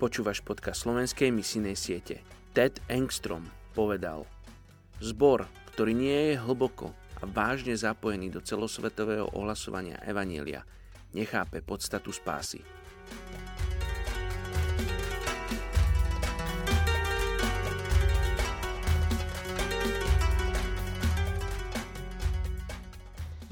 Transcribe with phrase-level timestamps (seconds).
[0.00, 2.24] Počúvaš podcast slovenskej misijnej siete.
[2.56, 3.44] Ted Engstrom
[3.76, 4.24] povedal
[4.96, 5.44] Zbor,
[5.76, 10.64] ktorý nie je hlboko a vážne zapojený do celosvetového ohlasovania Evanielia,
[11.12, 12.64] nechápe podstatu spásy.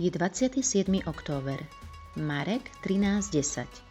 [0.00, 0.64] Je 27.
[1.04, 1.60] október.
[2.16, 3.87] Marek 13.10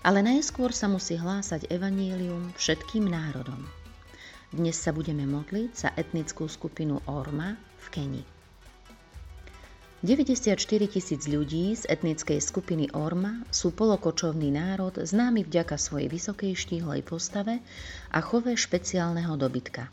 [0.00, 3.60] ale najskôr sa musí hlásať evanílium všetkým národom.
[4.50, 8.24] Dnes sa budeme modliť za etnickú skupinu Orma v Keni.
[10.00, 10.56] 94
[10.88, 17.60] tisíc ľudí z etnickej skupiny Orma sú polokočovný národ známy vďaka svojej vysokej štíhlej postave
[18.08, 19.92] a chove špeciálneho dobytka.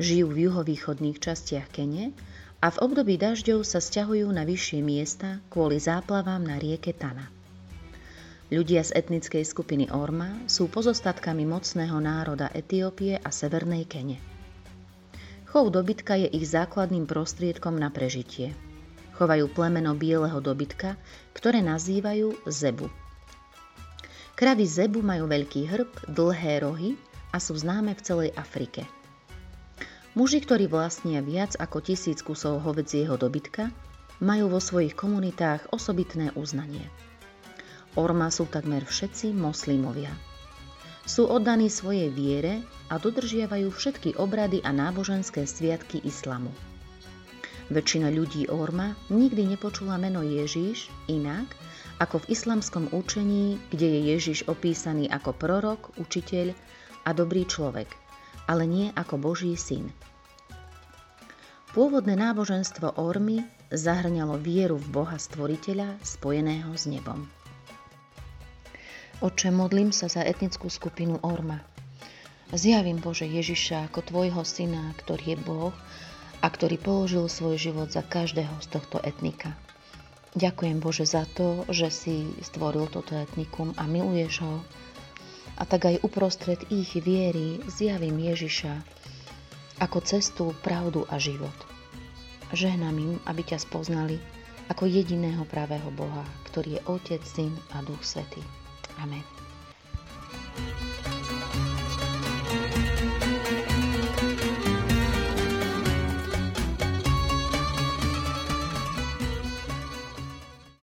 [0.00, 2.16] Žijú v juhovýchodných častiach Kene
[2.64, 7.41] a v období dažďov sa stiahujú na vyššie miesta kvôli záplavám na rieke Tana.
[8.52, 14.20] Ľudia z etnickej skupiny Orma sú pozostatkami mocného národa Etiópie a Severnej Kene.
[15.48, 18.52] Chov dobytka je ich základným prostriedkom na prežitie.
[19.16, 21.00] Chovajú plemeno bieleho dobytka,
[21.32, 22.92] ktoré nazývajú zebu.
[24.36, 27.00] Kravy zebu majú veľký hrb, dlhé rohy
[27.32, 28.84] a sú známe v celej Afrike.
[30.12, 33.72] Muži, ktorí vlastnia viac ako tisíc kusov hovedzieho dobytka,
[34.20, 36.84] majú vo svojich komunitách osobitné uznanie.
[37.92, 40.12] Orma sú takmer všetci moslimovia.
[41.04, 46.48] Sú oddaní svojej viere a dodržiavajú všetky obrady a náboženské sviatky islamu.
[47.68, 51.48] Väčšina ľudí Orma nikdy nepočula meno Ježíš inak
[52.00, 56.56] ako v islamskom učení, kde je Ježiš opísaný ako prorok, učiteľ
[57.04, 57.92] a dobrý človek,
[58.48, 59.92] ale nie ako Boží syn.
[61.72, 63.40] Pôvodné náboženstvo Ormy
[63.72, 67.41] zahrňalo vieru v Boha Stvoriteľa spojeného s nebom.
[69.22, 71.62] Oče, modlím sa za etnickú skupinu Orma.
[72.50, 75.74] Zjavím Bože Ježiša ako Tvojho syna, ktorý je Boh
[76.42, 79.54] a ktorý položil svoj život za každého z tohto etnika.
[80.34, 84.58] Ďakujem Bože za to, že si stvoril toto etnikum a miluješ ho.
[85.54, 88.74] A tak aj uprostred ich viery zjavím Ježiša
[89.78, 91.54] ako cestu, pravdu a život.
[92.50, 94.18] Žehnám im, aby ťa spoznali
[94.66, 98.42] ako jediného pravého Boha, ktorý je Otec, Syn a Duch Svetý.
[98.96, 99.22] 还没。